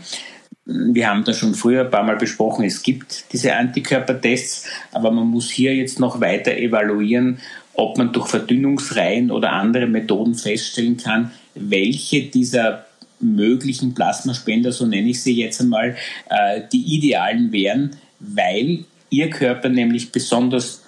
Wir 0.65 1.10
haben 1.10 1.24
da 1.24 1.33
schon 1.33 1.55
früher 1.55 1.86
ein 1.86 1.91
paar 1.91 2.03
Mal 2.03 2.17
besprochen, 2.17 2.65
es 2.65 2.83
gibt 2.83 3.33
diese 3.33 3.55
Antikörpertests, 3.55 4.67
aber 4.91 5.12
man 5.12 5.27
muss 5.27 5.50
hier 5.50 5.75
jetzt 5.75 6.00
noch 6.00 6.21
weiter 6.21 6.55
evaluieren, 6.55 7.39
ob 7.74 7.98
man 7.98 8.12
durch 8.13 8.27
Verdünnungsreihen 8.27 9.31
oder 9.31 9.53
andere 9.53 9.88
Methoden 9.88 10.36
feststellen 10.36 10.98
kann, 10.98 11.31
welche 11.55 12.24
dieser 12.24 12.86
möglichen 13.19 13.93
Plasmaspender, 13.93 14.71
so 14.71 14.86
nenne 14.86 15.10
ich 15.10 15.21
sie 15.21 15.36
jetzt 15.36 15.62
einmal, 15.62 15.95
äh, 16.29 16.62
die 16.71 16.95
idealen 16.95 17.51
wären, 17.51 17.95
weil 18.19 18.86
ihr 19.10 19.29
Körper 19.29 19.69
nämlich 19.69 20.12
besonders 20.12 20.83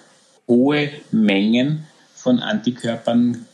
hohe 0.46 0.90
Mengen 1.10 1.84
von 2.14 2.40
Antikörpern 2.40 3.46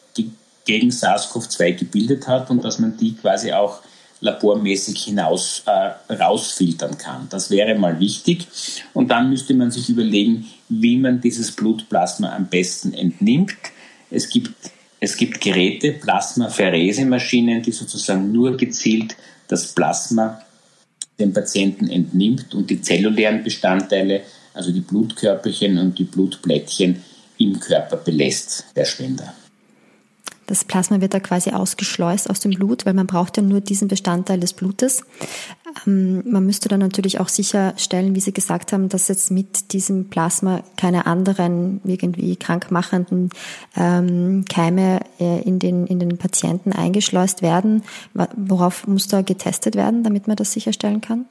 gegen 0.71 0.91
SARS-CoV-2 0.91 1.73
gebildet 1.73 2.29
hat 2.29 2.49
und 2.49 2.65
dass 2.65 2.79
man 2.79 2.97
die 2.97 3.15
quasi 3.15 3.51
auch 3.53 3.81
labormäßig 4.21 5.03
hinaus 5.03 5.65
äh, 5.67 6.13
rausfiltern 6.13 6.97
kann. 6.97 7.27
Das 7.29 7.51
wäre 7.51 7.75
mal 7.75 7.99
wichtig. 7.99 8.47
Und 8.93 9.11
dann 9.11 9.31
müsste 9.31 9.55
man 9.55 9.73
sich 9.73 9.89
überlegen, 9.89 10.47
wie 10.69 10.97
man 10.97 11.21
dieses 11.21 11.51
Blutplasma 11.51 12.37
am 12.37 12.47
besten 12.47 12.95
entnimmt. 12.95 13.57
Es 14.13 14.29
gibt, 14.29 14.53
es 15.01 15.17
gibt 15.17 15.41
Geräte, 15.41 15.93
Plasmapherese-Maschinen, 15.93 17.63
die 17.63 17.73
sozusagen 17.73 18.31
nur 18.31 18.57
gezielt 18.57 19.17
das 19.49 19.73
Plasma 19.73 20.41
dem 21.19 21.33
Patienten 21.33 21.89
entnimmt 21.89 22.55
und 22.55 22.71
die 22.71 22.81
zellulären 22.81 23.43
Bestandteile, 23.43 24.23
also 24.55 24.71
die 24.71 24.83
Blutkörperchen 24.83 25.79
und 25.79 25.99
die 25.99 26.05
Blutblättchen, 26.05 27.03
im 27.39 27.59
Körper 27.59 27.97
belässt, 27.97 28.67
der 28.77 28.85
Spender. 28.85 29.33
Das 30.51 30.65
Plasma 30.65 31.01
wird 31.01 31.15
da 31.15 31.21
quasi 31.21 31.51
ausgeschleust 31.51 32.29
aus 32.29 32.41
dem 32.41 32.51
Blut, 32.51 32.85
weil 32.85 32.93
man 32.93 33.07
braucht 33.07 33.37
ja 33.37 33.43
nur 33.45 33.61
diesen 33.61 33.87
Bestandteil 33.87 34.41
des 34.41 34.53
Blutes. 34.53 35.05
Ähm, 35.87 36.25
man 36.29 36.45
müsste 36.45 36.69
dann 36.69 36.81
natürlich 36.81 37.21
auch 37.21 37.29
sicherstellen, 37.29 38.17
wie 38.17 38.21
Sie 38.21 38.33
gesagt 38.33 38.73
haben, 38.73 38.89
dass 38.89 39.07
jetzt 39.07 39.31
mit 39.31 39.73
diesem 39.73 40.11
Plasma 40.11 40.65
keine 40.77 41.07
anderen 41.07 41.81
irgendwie 41.85 42.35
krankmachenden 42.35 43.31
ähm, 43.77 44.45
Keime 44.49 45.03
äh, 45.21 45.41
in, 45.43 45.61
den, 45.61 45.87
in 45.87 46.01
den 46.01 46.19
Patienten 46.19 46.73
eingeschleust 46.73 47.43
werden. 47.43 47.85
Worauf 48.37 48.89
muss 48.89 49.07
da 49.07 49.23
getestet 49.23 49.77
werden, 49.77 50.03
damit 50.03 50.27
man 50.27 50.35
das 50.37 50.53
sicherstellen 50.53 51.01
kann? 51.01 51.27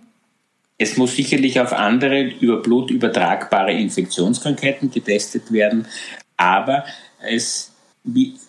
Es 0.77 0.95
muss 0.95 1.17
sicherlich 1.17 1.59
auf 1.59 1.73
andere 1.73 2.21
über 2.21 2.61
Blut 2.61 2.89
übertragbare 2.89 3.73
Infektionskrankheiten 3.73 4.91
getestet 4.91 5.51
werden, 5.51 5.87
aber 6.37 6.85
es 7.29 7.73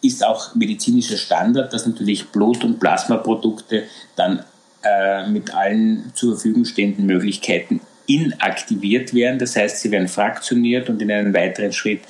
ist 0.02 0.24
auch 0.24 0.54
medizinischer 0.54 1.16
Standard, 1.16 1.72
dass 1.72 1.86
natürlich 1.86 2.28
Blut- 2.28 2.64
und 2.64 2.78
Plasmaprodukte 2.78 3.84
dann 4.16 4.44
äh, 4.82 5.28
mit 5.28 5.54
allen 5.54 6.12
zur 6.14 6.34
Verfügung 6.34 6.64
stehenden 6.64 7.06
Möglichkeiten 7.06 7.80
inaktiviert 8.06 9.12
werden. 9.14 9.38
Das 9.38 9.56
heißt, 9.56 9.80
sie 9.80 9.90
werden 9.90 10.08
fraktioniert 10.08 10.88
und 10.88 11.00
in 11.02 11.10
einem 11.10 11.34
weiteren 11.34 11.72
Schritt 11.72 12.00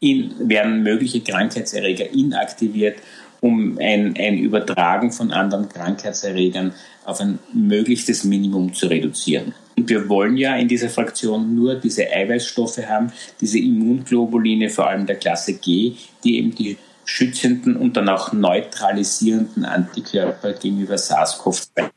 in, 0.00 0.34
werden 0.48 0.82
mögliche 0.82 1.20
Krankheitserreger 1.20 2.10
inaktiviert, 2.10 2.98
um 3.40 3.78
ein, 3.78 4.14
ein 4.18 4.38
Übertragen 4.38 5.12
von 5.12 5.30
anderen 5.30 5.68
Krankheitserregern 5.68 6.74
auf 7.04 7.20
ein 7.20 7.38
möglichstes 7.52 8.24
Minimum 8.24 8.72
zu 8.74 8.86
reduzieren. 8.86 9.54
Und 9.76 9.88
wir 9.88 10.08
wollen 10.08 10.36
ja 10.36 10.56
in 10.56 10.68
dieser 10.68 10.88
Fraktion 10.88 11.54
nur 11.54 11.74
diese 11.74 12.10
Eiweißstoffe 12.10 12.78
haben, 12.86 13.12
diese 13.40 13.58
Immunglobuline, 13.58 14.70
vor 14.70 14.88
allem 14.88 15.06
der 15.06 15.16
Klasse 15.16 15.54
G, 15.54 15.94
die 16.22 16.38
eben 16.38 16.54
die 16.54 16.76
schützenden 17.04 17.76
und 17.76 17.96
dann 17.96 18.08
auch 18.08 18.32
neutralisierenden 18.32 19.64
Antikörper 19.64 20.52
gegenüber 20.52 20.94
SARS-CoV-2 20.94 21.90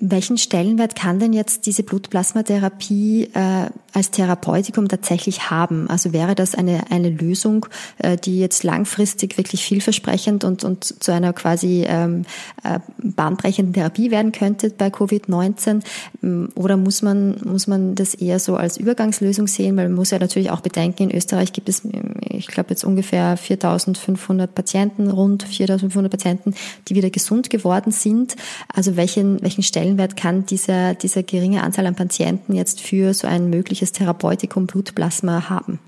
welchen 0.00 0.38
Stellenwert 0.38 0.94
kann 0.94 1.18
denn 1.18 1.34
jetzt 1.34 1.66
diese 1.66 1.82
Blutplasmatherapie 1.82 3.30
äh, 3.34 3.66
als 3.92 4.10
Therapeutikum 4.10 4.88
tatsächlich 4.88 5.50
haben? 5.50 5.90
Also 5.90 6.14
wäre 6.14 6.34
das 6.34 6.54
eine, 6.54 6.90
eine 6.90 7.10
Lösung, 7.10 7.66
äh, 7.98 8.16
die 8.16 8.40
jetzt 8.40 8.64
langfristig 8.64 9.36
wirklich 9.36 9.62
vielversprechend 9.62 10.42
und, 10.44 10.64
und 10.64 10.84
zu 10.84 11.12
einer 11.12 11.34
quasi 11.34 11.84
ähm, 11.86 12.24
äh, 12.64 12.78
bahnbrechenden 12.96 13.74
Therapie 13.74 14.10
werden 14.10 14.32
könnte 14.32 14.70
bei 14.70 14.88
Covid-19? 14.88 15.82
Ähm, 16.22 16.48
oder 16.54 16.78
muss 16.78 17.02
man, 17.02 17.38
muss 17.44 17.66
man 17.66 17.94
das 17.94 18.14
eher 18.14 18.38
so 18.38 18.56
als 18.56 18.78
Übergangslösung 18.78 19.46
sehen? 19.48 19.76
Weil 19.76 19.88
man 19.88 19.96
muss 19.96 20.12
ja 20.12 20.18
natürlich 20.18 20.50
auch 20.50 20.60
bedenken, 20.60 21.10
in 21.10 21.16
Österreich 21.16 21.52
gibt 21.52 21.68
es, 21.68 21.82
ich 22.26 22.46
glaube 22.46 22.70
jetzt 22.70 22.84
ungefähr 22.84 23.36
4.500 23.36 24.46
Patienten, 24.46 25.10
rund 25.10 25.44
4.500 25.44 26.08
Patienten, 26.08 26.54
die 26.88 26.94
wieder 26.94 27.10
gesund 27.10 27.50
geworden 27.50 27.92
sind. 27.92 28.36
Also 28.72 28.96
welchen, 28.96 29.42
welchen 29.42 29.62
Stellenwert 29.62 29.89
kann 30.16 30.46
dieser, 30.46 30.94
dieser 30.94 31.22
geringe 31.22 31.62
Anzahl 31.62 31.86
an 31.86 31.94
Patienten 31.94 32.54
jetzt 32.54 32.80
für 32.80 33.14
so 33.14 33.26
ein 33.26 33.50
mögliches 33.50 33.92
Therapeutikum 33.92 34.66
Blutplasma 34.66 35.48
haben? 35.48 35.78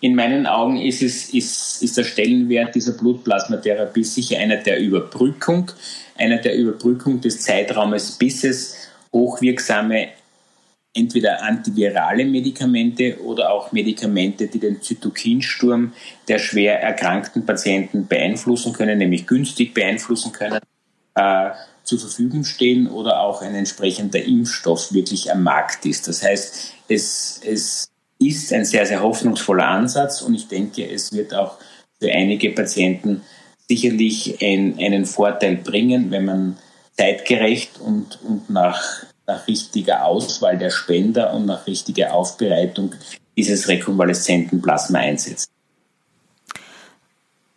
In 0.00 0.16
meinen 0.16 0.46
Augen 0.46 0.78
ist, 0.78 1.00
es, 1.02 1.32
ist, 1.32 1.82
ist 1.82 1.96
der 1.96 2.04
Stellenwert 2.04 2.74
dieser 2.74 2.92
Blutplasmatherapie 2.92 4.02
sicher 4.02 4.38
einer 4.38 4.56
der 4.56 4.80
Überbrückung, 4.80 5.70
einer 6.18 6.38
der 6.38 6.56
Überbrückung 6.56 7.20
des 7.20 7.42
Zeitraumes, 7.42 8.12
bis 8.12 8.42
es 8.42 8.76
hochwirksame 9.12 10.08
entweder 10.94 11.42
antivirale 11.42 12.24
Medikamente 12.24 13.20
oder 13.22 13.52
auch 13.52 13.72
Medikamente, 13.72 14.46
die 14.48 14.58
den 14.58 14.82
Zytokinsturm 14.82 15.92
der 16.28 16.38
schwer 16.38 16.82
erkrankten 16.82 17.46
Patienten 17.46 18.06
beeinflussen 18.06 18.72
können, 18.72 18.98
nämlich 18.98 19.26
günstig 19.26 19.72
beeinflussen 19.72 20.32
können, 20.32 20.60
äh, 21.14 21.50
zur 21.84 21.98
Verfügung 21.98 22.44
stehen 22.44 22.88
oder 22.88 23.20
auch 23.20 23.42
ein 23.42 23.54
entsprechender 23.54 24.22
Impfstoff 24.22 24.92
wirklich 24.92 25.32
am 25.32 25.42
Markt 25.42 25.84
ist. 25.86 26.08
Das 26.08 26.22
heißt, 26.22 26.72
es, 26.88 27.40
es 27.44 27.88
ist 28.18 28.52
ein 28.52 28.64
sehr, 28.64 28.86
sehr 28.86 29.02
hoffnungsvoller 29.02 29.66
Ansatz 29.66 30.22
und 30.22 30.34
ich 30.34 30.48
denke, 30.48 30.88
es 30.88 31.12
wird 31.12 31.34
auch 31.34 31.58
für 32.00 32.10
einige 32.10 32.50
Patienten 32.50 33.22
sicherlich 33.68 34.38
ein, 34.42 34.78
einen 34.78 35.06
Vorteil 35.06 35.56
bringen, 35.56 36.10
wenn 36.10 36.24
man 36.24 36.56
zeitgerecht 36.96 37.80
und, 37.80 38.18
und 38.22 38.50
nach, 38.50 39.04
nach 39.26 39.46
richtiger 39.48 40.04
Auswahl 40.04 40.58
der 40.58 40.70
Spender 40.70 41.32
und 41.32 41.46
nach 41.46 41.66
richtiger 41.66 42.12
Aufbereitung 42.12 42.94
dieses 43.36 43.68
rekonvaleszenten 43.68 44.60
Plasma 44.60 44.98
einsetzt. 44.98 45.48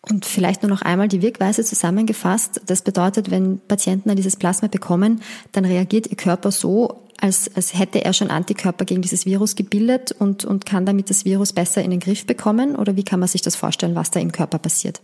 Und 0.09 0.25
vielleicht 0.25 0.61
nur 0.61 0.69
noch 0.69 0.83
einmal 0.83 1.07
die 1.07 1.21
Wirkweise 1.21 1.63
zusammengefasst. 1.63 2.61
Das 2.67 2.81
bedeutet, 2.83 3.31
wenn 3.31 3.59
Patienten 3.59 4.15
dieses 4.15 4.35
Plasma 4.35 4.67
bekommen, 4.67 5.21
dann 5.51 5.65
reagiert 5.65 6.07
ihr 6.07 6.17
Körper 6.17 6.51
so, 6.51 7.05
als, 7.19 7.49
als 7.55 7.77
hätte 7.77 8.03
er 8.03 8.13
schon 8.13 8.29
Antikörper 8.29 8.85
gegen 8.85 9.01
dieses 9.01 9.25
Virus 9.25 9.55
gebildet 9.55 10.11
und, 10.11 10.45
und 10.45 10.65
kann 10.65 10.85
damit 10.85 11.09
das 11.09 11.25
Virus 11.25 11.53
besser 11.53 11.81
in 11.81 11.91
den 11.91 11.99
Griff 11.99 12.25
bekommen? 12.25 12.75
Oder 12.75 12.95
wie 12.95 13.03
kann 13.03 13.19
man 13.19 13.29
sich 13.29 13.41
das 13.41 13.55
vorstellen, 13.55 13.95
was 13.95 14.11
da 14.11 14.19
im 14.19 14.31
Körper 14.31 14.59
passiert? 14.59 15.01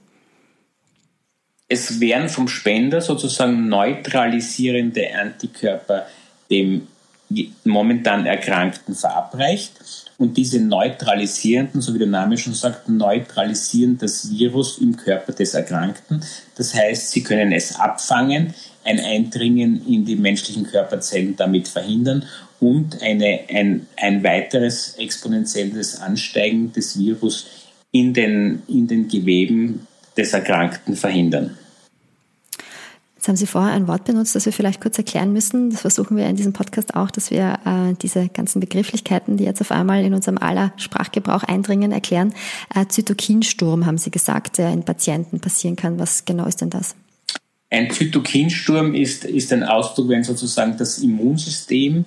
Es 1.67 1.99
werden 2.01 2.27
vom 2.27 2.47
Spender 2.49 2.99
sozusagen 3.01 3.69
neutralisierende 3.69 5.15
Antikörper 5.15 6.05
dem 6.49 6.87
momentan 7.63 8.25
Erkrankten 8.25 8.93
verabreicht 8.93 10.00
und 10.21 10.37
diese 10.37 10.59
neutralisierenden, 10.59 11.81
so 11.81 11.95
wie 11.95 11.97
der 11.97 12.07
Name 12.07 12.37
schon 12.37 12.53
sagt, 12.53 12.87
neutralisieren 12.87 13.97
das 13.97 14.29
Virus 14.29 14.77
im 14.77 14.95
Körper 14.95 15.33
des 15.33 15.55
Erkrankten. 15.55 16.23
Das 16.55 16.75
heißt, 16.75 17.09
sie 17.09 17.23
können 17.23 17.51
es 17.51 17.79
abfangen, 17.79 18.53
ein 18.83 18.99
Eindringen 18.99 19.83
in 19.87 20.05
die 20.05 20.15
menschlichen 20.15 20.67
Körperzellen 20.67 21.35
damit 21.35 21.67
verhindern 21.67 22.23
und 22.59 23.01
eine, 23.01 23.39
ein, 23.49 23.87
ein 23.97 24.23
weiteres 24.23 24.93
exponentielles 24.99 25.99
Ansteigen 25.99 26.71
des 26.71 26.99
Virus 26.99 27.47
in 27.91 28.13
den, 28.13 28.61
in 28.67 28.87
den 28.87 29.07
Geweben 29.07 29.87
des 30.15 30.33
Erkrankten 30.33 30.95
verhindern. 30.95 31.57
Jetzt 33.21 33.27
haben 33.27 33.35
Sie 33.35 33.45
vorher 33.45 33.73
ein 33.73 33.87
Wort 33.87 34.05
benutzt, 34.05 34.33
das 34.33 34.47
wir 34.47 34.51
vielleicht 34.51 34.81
kurz 34.81 34.97
erklären 34.97 35.31
müssen. 35.31 35.69
Das 35.69 35.81
versuchen 35.81 36.17
wir 36.17 36.25
in 36.25 36.35
diesem 36.35 36.53
Podcast 36.53 36.95
auch, 36.95 37.11
dass 37.11 37.29
wir 37.29 37.59
äh, 37.65 37.93
diese 38.01 38.29
ganzen 38.29 38.59
Begrifflichkeiten, 38.59 39.37
die 39.37 39.43
jetzt 39.43 39.61
auf 39.61 39.69
einmal 39.69 40.03
in 40.03 40.15
unserem 40.15 40.39
aller 40.39 40.73
Sprachgebrauch 40.77 41.43
eindringen, 41.43 41.91
erklären. 41.91 42.33
Äh, 42.73 42.87
Zytokinsturm 42.87 43.85
haben 43.85 43.99
Sie 43.99 44.09
gesagt, 44.09 44.57
der 44.57 44.73
in 44.73 44.85
Patienten 44.85 45.39
passieren 45.39 45.75
kann. 45.75 45.99
Was 45.99 46.25
genau 46.25 46.47
ist 46.47 46.61
denn 46.61 46.71
das? 46.71 46.95
Ein 47.69 47.91
Zytokinsturm 47.91 48.95
ist, 48.95 49.23
ist 49.25 49.53
ein 49.53 49.65
Ausdruck, 49.65 50.09
wenn 50.09 50.23
sozusagen 50.23 50.75
das 50.77 50.97
Immunsystem 50.97 52.05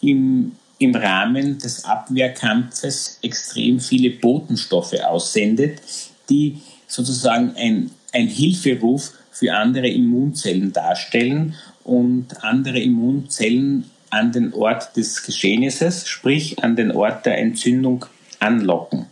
im, 0.00 0.50
im 0.80 0.94
Rahmen 0.96 1.58
des 1.58 1.84
Abwehrkampfes 1.84 3.20
extrem 3.22 3.78
viele 3.78 4.10
Botenstoffe 4.10 4.94
aussendet, 4.94 5.80
die 6.28 6.60
sozusagen 6.88 7.54
ein, 7.54 7.92
ein 8.12 8.26
Hilferuf 8.26 9.12
für 9.38 9.52
andere 9.52 9.88
Immunzellen 9.88 10.72
darstellen 10.72 11.54
und 11.84 12.42
andere 12.42 12.80
Immunzellen 12.80 13.84
an 14.10 14.32
den 14.32 14.54
Ort 14.54 14.96
des 14.96 15.24
Geschehnisses, 15.24 16.08
sprich 16.08 16.62
an 16.64 16.74
den 16.74 16.90
Ort 16.90 17.26
der 17.26 17.38
Entzündung 17.38 18.06
anlocken. 18.40 19.06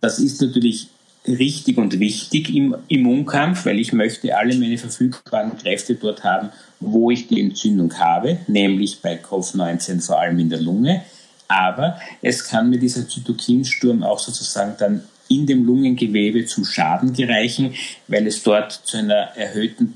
Das 0.00 0.18
ist 0.18 0.40
natürlich 0.40 0.88
richtig 1.26 1.76
und 1.76 2.00
wichtig 2.00 2.54
im 2.54 2.74
Immunkampf, 2.88 3.66
weil 3.66 3.78
ich 3.78 3.92
möchte 3.92 4.36
alle 4.36 4.56
meine 4.56 4.78
verfügbaren 4.78 5.56
Kräfte 5.58 5.96
dort 5.96 6.24
haben, 6.24 6.48
wo 6.80 7.10
ich 7.10 7.28
die 7.28 7.40
Entzündung 7.40 7.92
habe, 7.98 8.38
nämlich 8.48 9.00
bei 9.02 9.20
Covid-19 9.22 10.04
vor 10.04 10.18
allem 10.18 10.38
in 10.38 10.48
der 10.48 10.60
Lunge. 10.60 11.02
Aber 11.46 12.00
es 12.22 12.44
kann 12.44 12.70
mir 12.70 12.78
dieser 12.78 13.06
Zytokinsturm 13.06 14.02
auch 14.02 14.18
sozusagen 14.18 14.74
dann 14.78 15.02
in 15.34 15.46
dem 15.46 15.64
Lungengewebe 15.64 16.44
zum 16.46 16.64
Schaden 16.64 17.12
gereichen, 17.12 17.74
weil 18.08 18.26
es 18.26 18.42
dort 18.42 18.72
zu 18.72 18.98
einer 18.98 19.36
erhöhten 19.36 19.94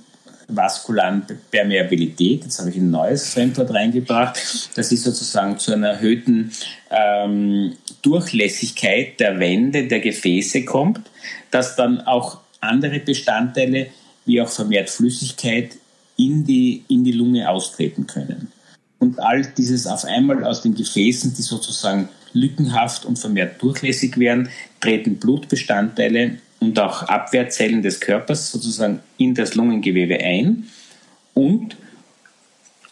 vaskularen 0.48 1.24
Permeabilität, 1.50 2.44
jetzt 2.44 2.58
habe 2.60 2.70
ich 2.70 2.76
ein 2.76 2.90
neues 2.90 3.32
Fremdwort 3.32 3.72
reingebracht, 3.72 4.70
das 4.76 4.92
ist 4.92 5.02
sozusagen 5.02 5.58
zu 5.58 5.72
einer 5.72 5.88
erhöhten 5.90 6.52
ähm, 6.90 7.72
Durchlässigkeit 8.02 9.18
der 9.18 9.40
Wände 9.40 9.88
der 9.88 10.00
Gefäße 10.00 10.64
kommt, 10.64 11.00
dass 11.50 11.74
dann 11.74 12.00
auch 12.00 12.38
andere 12.60 13.00
Bestandteile 13.00 13.88
wie 14.24 14.40
auch 14.40 14.48
vermehrt 14.48 14.90
Flüssigkeit 14.90 15.76
in 16.16 16.44
die, 16.44 16.84
in 16.88 17.04
die 17.04 17.12
Lunge 17.12 17.48
austreten 17.48 18.06
können. 18.06 18.52
Und 18.98 19.18
all 19.20 19.42
dieses 19.42 19.86
auf 19.86 20.04
einmal 20.04 20.44
aus 20.44 20.62
den 20.62 20.74
Gefäßen, 20.74 21.34
die 21.34 21.42
sozusagen 21.42 22.08
lückenhaft 22.36 23.04
und 23.04 23.18
vermehrt 23.18 23.62
durchlässig 23.62 24.18
werden, 24.18 24.50
treten 24.80 25.16
Blutbestandteile 25.16 26.38
und 26.60 26.78
auch 26.78 27.02
Abwehrzellen 27.02 27.82
des 27.82 28.00
Körpers 28.00 28.50
sozusagen 28.50 29.00
in 29.18 29.34
das 29.34 29.54
Lungengewebe 29.54 30.18
ein 30.18 30.68
und, 31.34 31.76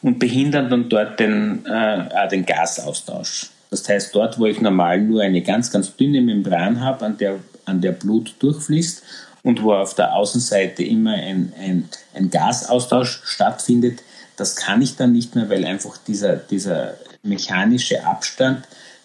und 0.03 0.19
behindern 0.19 0.69
dann 0.69 0.89
dort 0.89 1.21
den, 1.21 1.65
äh, 1.67 2.29
den 2.29 2.45
Gasaustausch. 2.45 3.51
Das 3.71 3.89
heißt, 3.89 4.15
dort, 4.15 4.39
wo 4.39 4.47
ich 4.47 4.61
normal 4.61 5.01
nur 5.01 5.23
eine 5.23 5.43
ganz, 5.43 5.71
ganz 5.71 5.97
dünne 5.97 6.21
Membran 6.21 6.81
habe, 6.81 7.05
an 7.07 7.19
der, 7.19 7.41
an 7.65 7.81
der 7.81 7.93
Blut 7.93 8.35
durchfließt 8.39 9.03
und 9.43 9.63
wo 9.63 9.75
auf 9.75 9.95
der 9.95 10.15
Außenseite 10.15 10.85
immer 10.85 11.15
ein, 11.15 11.53
ein, 11.59 11.89
ein 12.15 12.31
Gasaustausch 12.31 13.23
stattfindet, 13.25 14.03
das 14.37 14.57
kann 14.57 14.83
ich 14.83 14.97
dann 14.97 15.13
nicht 15.13 15.35
mehr, 15.35 15.49
weil 15.49 15.65
einfach 15.65 15.97
dieser, 15.97 16.37
dieser 16.37 16.95
mechanische 17.23 18.05
Abstand 18.05 18.65